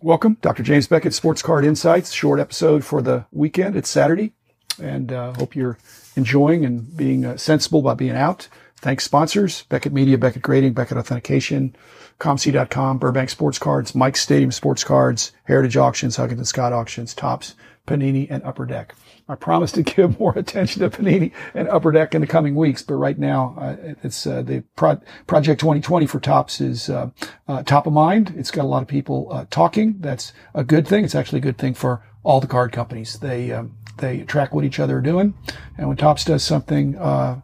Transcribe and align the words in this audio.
Welcome, 0.00 0.36
Dr. 0.42 0.62
James 0.62 0.86
Beckett, 0.86 1.12
Sports 1.12 1.42
Card 1.42 1.64
Insights, 1.64 2.12
short 2.12 2.38
episode 2.38 2.84
for 2.84 3.02
the 3.02 3.26
weekend. 3.32 3.74
It's 3.74 3.88
Saturday, 3.88 4.32
and 4.80 5.10
uh, 5.10 5.32
hope 5.34 5.56
you're 5.56 5.76
enjoying 6.14 6.64
and 6.64 6.96
being 6.96 7.26
uh, 7.26 7.36
sensible 7.36 7.82
by 7.82 7.94
being 7.94 8.14
out. 8.14 8.46
Thanks 8.76 9.02
sponsors, 9.02 9.62
Beckett 9.64 9.92
Media, 9.92 10.16
Beckett 10.16 10.42
Grading, 10.42 10.74
Beckett 10.74 10.98
Authentication, 10.98 11.74
ComC.com, 12.20 12.98
Burbank 12.98 13.28
Sports 13.28 13.58
Cards, 13.58 13.92
Mike's 13.92 14.20
Stadium 14.20 14.52
Sports 14.52 14.84
Cards, 14.84 15.32
Heritage 15.44 15.76
Auctions, 15.76 16.14
Huggins 16.14 16.38
and 16.38 16.46
Scott 16.46 16.72
Auctions, 16.72 17.12
Topps, 17.12 17.56
Panini, 17.88 18.26
and 18.28 18.44
Upper 18.44 18.66
Deck. 18.66 18.94
I 19.28 19.34
promise 19.34 19.72
to 19.72 19.82
give 19.94 20.20
more 20.20 20.38
attention 20.38 20.82
to 20.82 20.90
Panini 20.90 21.32
and 21.54 21.68
Upper 21.68 21.90
Deck 21.90 22.14
in 22.14 22.20
the 22.20 22.26
coming 22.26 22.54
weeks, 22.54 22.82
but 22.82 22.94
right 22.94 23.18
now 23.18 23.56
uh, 23.58 23.94
it's 24.02 24.26
uh, 24.26 24.42
the 24.42 24.62
Pro- 24.76 25.00
Project 25.26 25.60
2020 25.60 26.06
for 26.06 26.20
Topps 26.20 26.60
is 26.60 26.90
uh, 26.90 27.10
uh, 27.48 27.62
top 27.62 27.86
of 27.86 27.92
mind. 27.92 28.34
It's 28.36 28.50
got 28.50 28.64
a 28.64 28.68
lot 28.68 28.82
of 28.82 28.88
people 28.88 29.28
uh, 29.32 29.46
talking. 29.50 29.96
That's 30.00 30.32
a 30.54 30.62
good 30.62 30.86
thing. 30.86 31.04
It's 31.04 31.14
actually 31.14 31.38
a 31.38 31.42
good 31.42 31.58
thing 31.58 31.74
for 31.74 32.04
all 32.22 32.40
the 32.40 32.46
card 32.46 32.72
companies. 32.72 33.18
They 33.18 33.52
um, 33.52 33.76
they 33.96 34.20
track 34.20 34.54
what 34.54 34.64
each 34.64 34.78
other 34.78 34.98
are 34.98 35.02
doing, 35.02 35.34
and 35.78 35.88
when 35.88 35.96
Topps 35.96 36.24
does 36.24 36.44
something 36.44 36.96
uh, 36.98 37.40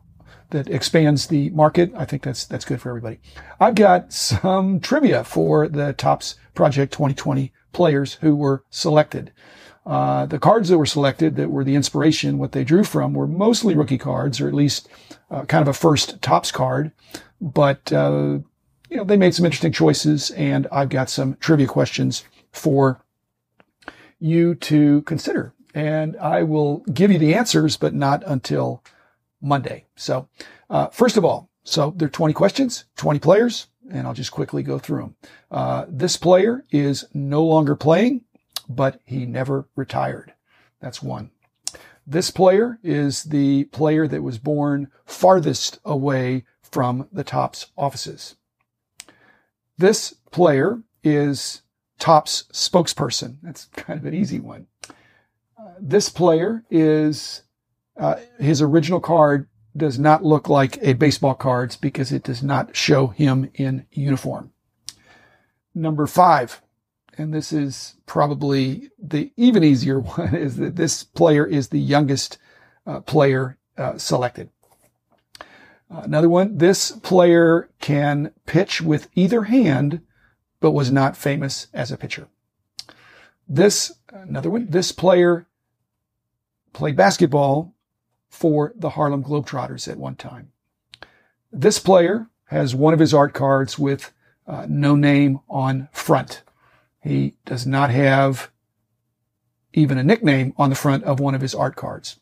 that 0.51 0.69
expands 0.69 1.27
the 1.27 1.51
market, 1.51 1.91
I 1.97 2.05
think 2.05 2.23
that's 2.23 2.45
that's 2.45 2.67
good 2.67 2.83
for 2.83 2.91
everybody. 2.91 3.19
I've 3.59 3.75
got 3.75 4.13
some 4.13 4.79
trivia 4.79 5.25
for 5.25 5.69
the 5.69 5.95
Topps 5.95 6.37
Project 6.55 6.93
2020 6.93 7.51
players 7.73 8.15
who 8.21 8.37
were 8.37 8.63
selected. 8.69 9.33
Uh, 9.87 10.25
the 10.27 10.39
cards 10.39 10.69
that 10.69 10.79
were 10.79 10.87
selected 10.87 11.37
that 11.37 11.51
were 11.51 11.65
the 11.65 11.75
inspiration, 11.75 12.39
what 12.39 12.53
they 12.53 12.65
drew 12.65 12.85
from, 12.85 13.13
were 13.13 13.27
mostly 13.27 13.75
rookie 13.75 13.99
cards, 13.99 14.41
or 14.41 14.49
at 14.49 14.55
least 14.55 14.89
uh, 15.31 15.45
kind 15.45 15.63
of 15.63 15.69
a 15.69 15.79
first 15.79 16.21
Topps 16.23 16.51
card. 16.51 16.91
But 17.41 17.93
uh, 17.93 18.39
you 18.89 18.97
know, 18.97 19.05
they 19.05 19.17
made 19.17 19.35
some 19.35 19.45
interesting 19.45 19.73
choices, 19.73 20.31
and 20.31 20.67
I've 20.73 20.89
got 20.89 21.11
some 21.11 21.37
trivia 21.37 21.67
questions 21.67 22.25
for 22.53 23.05
you 24.19 24.55
to 24.55 25.03
consider. 25.03 25.53
And 25.75 26.17
I 26.19 26.45
will 26.45 26.79
give 26.93 27.11
you 27.11 27.19
the 27.19 27.35
answers, 27.35 27.77
but 27.77 27.95
not 27.95 28.23
until 28.27 28.83
Monday. 29.43 29.87
So, 29.97 30.29
uh, 30.71 30.87
first 30.89 31.17
of 31.17 31.25
all, 31.25 31.51
so 31.65 31.93
there 31.97 32.07
are 32.07 32.11
20 32.11 32.33
questions, 32.33 32.85
20 32.97 33.19
players, 33.19 33.67
and 33.91 34.07
I'll 34.07 34.15
just 34.15 34.31
quickly 34.31 34.63
go 34.63 34.79
through 34.79 35.01
them. 35.01 35.17
Uh, 35.51 35.85
this 35.89 36.17
player 36.17 36.65
is 36.71 37.05
no 37.13 37.43
longer 37.45 37.75
playing 37.75 38.23
but 38.69 39.01
he 39.05 39.27
never 39.27 39.69
retired. 39.77 40.35
That's 40.81 41.03
one. 41.03 41.31
This 42.07 42.31
player 42.31 42.79
is 42.83 43.25
the 43.25 43.65
player 43.65 44.07
that 44.07 44.23
was 44.23 44.39
born 44.39 44.89
farthest 45.07 45.79
away 45.85 46.45
from 46.63 47.09
the 47.13 47.25
Topps 47.25 47.69
offices. 47.77 48.37
This 49.79 50.15
player 50.31 50.83
is 51.03 51.63
Topps 51.99 52.45
spokesperson. 52.53 53.39
That's 53.43 53.65
kind 53.77 53.99
of 53.99 54.05
an 54.05 54.15
easy 54.15 54.41
one. 54.41 54.67
Uh, 55.59 55.73
this 55.81 56.09
player 56.09 56.65
is, 56.71 57.43
uh, 57.97 58.17
his 58.39 58.61
original 58.61 59.01
card 59.01 59.49
does 59.77 59.99
not 59.99 60.25
look 60.25 60.49
like 60.49 60.79
a 60.83 60.93
baseball 60.93 61.35
cards 61.35 61.77
because 61.77 62.13
it 62.13 62.23
does 62.23 62.43
not 62.43 62.77
show 62.77 63.09
him 63.09 63.51
in 63.55 63.87
uniform. 63.91 64.53
Number 65.75 66.07
five, 66.07 66.63
and 67.19 67.33
this 67.33 67.53
is 67.53 67.97
probably 68.15 68.91
the 68.97 69.33
even 69.37 69.65
easier 69.65 69.99
one, 70.17 70.37
is 70.37 70.57
that 70.57 70.77
this 70.77 71.03
player 71.03 71.45
is 71.45 71.71
the 71.71 71.81
youngest 71.81 72.39
uh, 72.87 73.01
player 73.01 73.59
uh, 73.77 73.99
selected. 73.99 74.49
Another 75.91 76.29
one, 76.29 76.59
this 76.59 76.93
player 76.93 77.69
can 77.81 78.31
pitch 78.47 78.81
with 78.81 79.09
either 79.17 79.43
hand, 79.43 80.01
but 80.61 80.71
was 80.71 80.93
not 80.93 81.17
famous 81.17 81.67
as 81.75 81.91
a 81.91 81.97
pitcher. 81.97 82.29
This, 83.49 83.91
another 84.11 84.49
one, 84.49 84.69
this 84.71 84.93
player 84.93 85.49
played 86.73 86.97
basketball 86.97 87.75
for 88.29 88.73
the 88.77 88.91
Harlem 88.91 89.25
Globetrotters 89.25 89.91
at 89.91 89.99
one 89.99 90.15
time. 90.15 90.53
This 91.51 91.81
player 91.81 92.29
has 92.45 92.77
one 92.77 92.95
of 92.95 93.01
his 93.01 93.13
art 93.13 93.35
cards 93.35 93.77
with 93.77 94.13
uh, 94.47 94.67
no 94.69 94.95
name 94.95 95.41
on 95.49 95.89
front. 95.91 96.45
He 97.05 97.35
does 97.45 97.67
not 97.67 97.91
have 97.91 98.51
even 99.75 99.99
a 99.99 100.03
nickname 100.03 100.55
on 100.57 100.71
the 100.71 100.77
front 100.77 101.05
of 101.05 101.21
one 101.21 101.35
of 101.35 101.43
his 101.43 101.55
art 101.55 101.77
cards. 101.77 102.19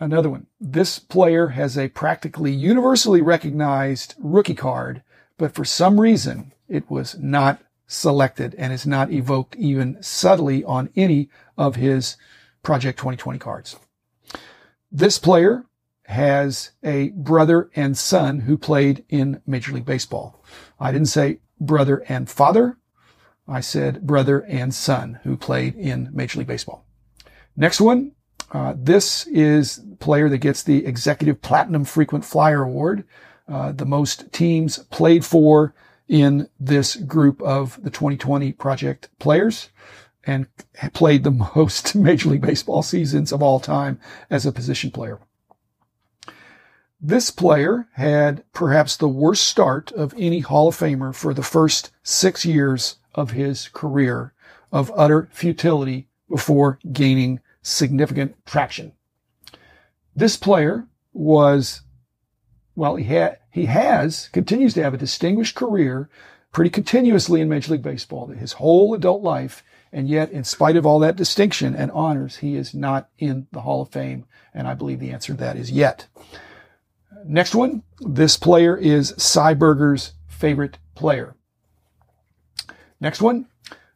Another 0.00 0.28
one. 0.28 0.48
This 0.60 0.98
player 0.98 1.48
has 1.48 1.78
a 1.78 1.88
practically 1.88 2.50
universally 2.50 3.22
recognized 3.22 4.16
rookie 4.18 4.54
card, 4.54 5.04
but 5.38 5.54
for 5.54 5.64
some 5.64 6.00
reason 6.00 6.52
it 6.68 6.90
was 6.90 7.16
not 7.20 7.62
selected 7.86 8.56
and 8.56 8.72
is 8.72 8.86
not 8.86 9.12
evoked 9.12 9.54
even 9.54 10.02
subtly 10.02 10.64
on 10.64 10.90
any 10.96 11.28
of 11.56 11.76
his 11.76 12.16
Project 12.64 12.98
2020 12.98 13.38
cards. 13.38 13.76
This 14.90 15.18
player 15.18 15.64
has 16.06 16.72
a 16.82 17.10
brother 17.10 17.70
and 17.76 17.96
son 17.96 18.40
who 18.40 18.58
played 18.58 19.04
in 19.08 19.42
Major 19.46 19.72
League 19.72 19.84
Baseball. 19.84 20.42
I 20.80 20.90
didn't 20.90 21.06
say 21.08 21.38
brother 21.60 22.04
and 22.08 22.28
father. 22.28 22.76
I 23.46 23.60
said 23.60 24.06
brother 24.06 24.40
and 24.40 24.74
son 24.74 25.20
who 25.24 25.36
played 25.36 25.74
in 25.74 26.08
Major 26.12 26.38
League 26.38 26.48
Baseball. 26.48 26.86
Next 27.56 27.80
one. 27.80 28.12
Uh, 28.52 28.74
this 28.76 29.26
is 29.28 29.80
player 30.00 30.28
that 30.28 30.38
gets 30.38 30.62
the 30.62 30.84
Executive 30.84 31.40
Platinum 31.40 31.84
Frequent 31.84 32.24
Flyer 32.24 32.62
Award. 32.62 33.04
Uh, 33.48 33.72
the 33.72 33.86
most 33.86 34.32
teams 34.32 34.78
played 34.90 35.24
for 35.24 35.74
in 36.08 36.48
this 36.58 36.96
group 36.96 37.40
of 37.42 37.80
the 37.82 37.90
2020 37.90 38.52
project 38.52 39.08
players 39.18 39.70
and 40.24 40.46
played 40.92 41.22
the 41.22 41.30
most 41.56 41.94
Major 41.94 42.30
League 42.30 42.40
Baseball 42.40 42.82
seasons 42.82 43.32
of 43.32 43.42
all 43.42 43.60
time 43.60 44.00
as 44.28 44.46
a 44.46 44.52
position 44.52 44.90
player. 44.90 45.20
This 47.02 47.30
player 47.30 47.88
had 47.94 48.44
perhaps 48.52 48.96
the 48.96 49.08
worst 49.08 49.44
start 49.44 49.90
of 49.92 50.14
any 50.18 50.40
Hall 50.40 50.68
of 50.68 50.76
Famer 50.76 51.14
for 51.14 51.32
the 51.32 51.42
first 51.42 51.92
six 52.02 52.44
years 52.44 52.96
of 53.14 53.30
his 53.30 53.68
career 53.68 54.34
of 54.70 54.92
utter 54.94 55.28
futility 55.32 56.08
before 56.28 56.78
gaining 56.92 57.40
significant 57.62 58.36
traction. 58.44 58.92
This 60.14 60.36
player 60.36 60.86
was, 61.14 61.80
well, 62.76 62.96
he 62.96 63.04
had, 63.04 63.38
he 63.50 63.64
has, 63.66 64.28
continues 64.28 64.74
to 64.74 64.82
have 64.82 64.92
a 64.92 64.98
distinguished 64.98 65.56
career 65.56 66.10
pretty 66.52 66.70
continuously 66.70 67.40
in 67.40 67.48
Major 67.48 67.72
League 67.72 67.82
Baseball 67.82 68.26
his 68.26 68.52
whole 68.52 68.92
adult 68.92 69.22
life. 69.22 69.64
And 69.92 70.08
yet, 70.08 70.30
in 70.30 70.44
spite 70.44 70.76
of 70.76 70.84
all 70.86 70.98
that 71.00 71.16
distinction 71.16 71.74
and 71.74 71.90
honors, 71.92 72.36
he 72.36 72.56
is 72.56 72.74
not 72.74 73.08
in 73.18 73.46
the 73.52 73.62
Hall 73.62 73.82
of 73.82 73.88
Fame. 73.88 74.26
And 74.52 74.68
I 74.68 74.74
believe 74.74 75.00
the 75.00 75.10
answer 75.10 75.32
to 75.32 75.38
that 75.40 75.56
is 75.56 75.70
yet. 75.70 76.06
Next 77.26 77.54
one. 77.54 77.82
This 78.00 78.36
player 78.36 78.76
is 78.76 79.14
Sy 79.16 79.54
Berger's 79.54 80.12
favorite 80.26 80.78
player. 80.94 81.36
Next 83.00 83.20
one. 83.20 83.46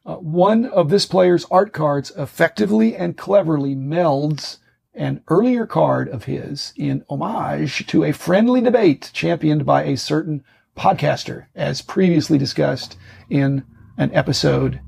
Uh, 0.05 0.15
one 0.15 0.65
of 0.65 0.89
this 0.89 1.05
player's 1.05 1.45
art 1.49 1.73
cards 1.73 2.11
effectively 2.15 2.95
and 2.95 3.17
cleverly 3.17 3.75
melds 3.75 4.57
an 4.93 5.21
earlier 5.27 5.65
card 5.65 6.07
of 6.07 6.25
his 6.25 6.73
in 6.77 7.03
homage 7.09 7.85
to 7.87 8.03
a 8.03 8.13
friendly 8.13 8.61
debate 8.61 9.09
championed 9.13 9.65
by 9.65 9.83
a 9.83 9.97
certain 9.97 10.43
podcaster, 10.77 11.47
as 11.55 11.81
previously 11.81 12.37
discussed 12.37 12.97
in 13.29 13.63
an 13.97 14.13
episode 14.13 14.79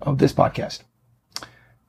of 0.00 0.18
this 0.18 0.32
podcast. 0.32 0.82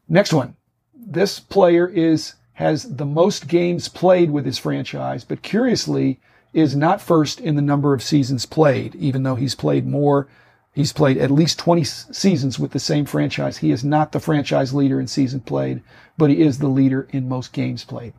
Next 0.08 0.34
one. 0.34 0.56
This 0.94 1.40
player 1.40 1.88
is 1.88 2.34
has 2.56 2.96
the 2.96 3.06
most 3.06 3.48
games 3.48 3.88
played 3.88 4.32
with 4.32 4.46
his 4.46 4.58
franchise, 4.58 5.24
but 5.24 5.42
curiously 5.42 6.20
is 6.54 6.76
not 6.76 7.02
first 7.02 7.40
in 7.42 7.56
the 7.56 7.62
number 7.62 7.94
of 7.94 8.02
seasons 8.02 8.46
played, 8.46 8.96
even 8.96 9.24
though 9.24 9.36
he's 9.36 9.56
played 9.56 9.86
more. 9.86 10.28
He's 10.74 10.94
played 10.94 11.18
at 11.18 11.32
least 11.32 11.60
20 11.60 11.84
seasons 11.84 12.58
with 12.58 12.72
the 12.72 12.80
same 12.80 13.06
franchise. 13.06 13.58
He 13.58 13.72
is 13.72 13.84
not 13.84 14.14
the 14.14 14.22
franchise 14.22 14.74
leader 14.74 15.00
in 15.00 15.08
season 15.08 15.42
played, 15.42 15.82
but 16.18 16.30
he 16.30 16.42
is 16.42 16.60
the 16.60 16.68
leader 16.68 17.08
in 17.12 17.30
most 17.30 17.52
games 17.52 17.84
played. 17.84 18.14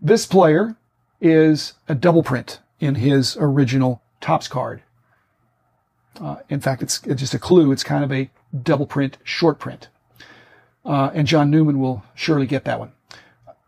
This 0.00 0.26
player 0.26 0.76
is 1.20 1.74
a 1.88 1.94
double 1.94 2.22
print 2.22 2.60
in 2.80 2.96
his 2.96 3.36
original 3.40 4.02
Topps 4.20 4.48
card. 4.48 4.82
Uh, 6.20 6.36
in 6.48 6.60
fact, 6.60 6.82
it's 6.82 6.98
just 6.98 7.34
a 7.34 7.38
clue. 7.38 7.70
It's 7.70 7.84
kind 7.84 8.02
of 8.02 8.10
a 8.10 8.30
double 8.62 8.86
print, 8.86 9.18
short 9.22 9.60
print. 9.60 9.88
Uh, 10.84 11.10
and 11.14 11.28
John 11.28 11.50
Newman 11.50 11.78
will 11.78 12.02
surely 12.14 12.46
get 12.46 12.64
that 12.64 12.80
one. 12.80 12.92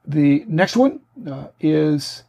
The 0.07 0.45
next 0.49 0.77
one 0.77 1.01
uh, 1.27 1.49
is 1.61 2.25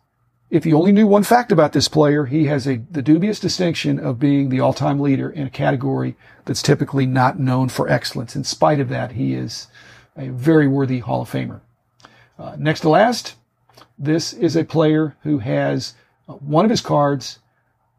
if 0.49 0.65
you 0.65 0.77
only 0.77 0.91
knew 0.91 1.07
one 1.07 1.23
fact 1.23 1.51
about 1.51 1.71
this 1.71 1.87
player, 1.87 2.25
he 2.25 2.45
has 2.45 2.67
a, 2.67 2.75
the 2.91 3.01
dubious 3.01 3.39
distinction 3.39 3.99
of 3.99 4.19
being 4.19 4.49
the 4.49 4.59
all-time 4.59 4.99
leader 4.99 5.29
in 5.29 5.47
a 5.47 5.49
category 5.49 6.17
that's 6.43 6.61
typically 6.61 7.05
not 7.05 7.39
known 7.39 7.69
for 7.69 7.87
excellence. 7.87 8.35
In 8.35 8.43
spite 8.43 8.81
of 8.81 8.89
that, 8.89 9.13
he 9.13 9.33
is 9.33 9.67
a 10.17 10.27
very 10.27 10.67
worthy 10.67 10.99
Hall 10.99 11.21
of 11.21 11.31
Famer. 11.31 11.61
Uh, 12.37 12.55
next 12.59 12.81
to 12.81 12.89
last, 12.89 13.35
this 13.97 14.33
is 14.33 14.57
a 14.57 14.65
player 14.65 15.15
who 15.23 15.39
has 15.39 15.93
uh, 16.27 16.33
one 16.33 16.65
of 16.65 16.71
his 16.71 16.81
cards 16.81 17.39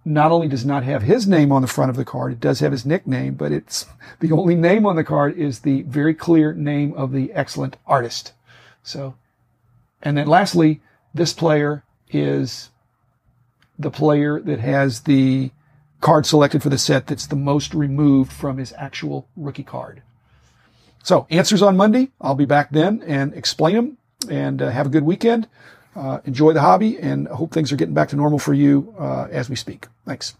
not 0.04 0.32
only 0.32 0.48
does 0.48 0.64
not 0.64 0.82
have 0.82 1.02
his 1.02 1.26
name 1.26 1.52
on 1.52 1.62
the 1.62 1.68
front 1.68 1.88
of 1.88 1.96
the 1.96 2.04
card, 2.04 2.32
it 2.32 2.40
does 2.40 2.60
have 2.60 2.72
his 2.72 2.84
nickname, 2.84 3.34
but 3.34 3.52
it's 3.52 3.86
the 4.20 4.32
only 4.32 4.56
name 4.56 4.84
on 4.84 4.96
the 4.96 5.04
card 5.04 5.38
is 5.38 5.60
the 5.60 5.82
very 5.82 6.12
clear 6.12 6.52
name 6.52 6.92
of 6.94 7.12
the 7.12 7.32
excellent 7.32 7.76
artist. 7.86 8.32
So, 8.82 9.14
and 10.02 10.16
then 10.16 10.26
lastly, 10.26 10.80
this 11.14 11.32
player 11.32 11.84
is 12.10 12.70
the 13.78 13.90
player 13.90 14.40
that 14.40 14.60
has 14.60 15.00
the 15.00 15.50
card 16.00 16.26
selected 16.26 16.62
for 16.62 16.68
the 16.68 16.78
set 16.78 17.06
that's 17.06 17.26
the 17.26 17.36
most 17.36 17.74
removed 17.74 18.32
from 18.32 18.58
his 18.58 18.72
actual 18.76 19.26
rookie 19.36 19.62
card. 19.62 20.02
So 21.02 21.26
answers 21.30 21.62
on 21.62 21.76
Monday. 21.76 22.10
I'll 22.20 22.34
be 22.34 22.44
back 22.44 22.70
then 22.70 23.02
and 23.06 23.34
explain 23.34 23.74
them 23.74 23.98
and 24.28 24.62
uh, 24.62 24.70
have 24.70 24.86
a 24.86 24.90
good 24.90 25.04
weekend. 25.04 25.48
Uh, 25.94 26.20
enjoy 26.24 26.52
the 26.52 26.60
hobby 26.60 26.98
and 26.98 27.28
hope 27.28 27.52
things 27.52 27.72
are 27.72 27.76
getting 27.76 27.94
back 27.94 28.08
to 28.10 28.16
normal 28.16 28.38
for 28.38 28.54
you 28.54 28.94
uh, 28.98 29.28
as 29.30 29.50
we 29.50 29.56
speak. 29.56 29.88
Thanks. 30.06 30.34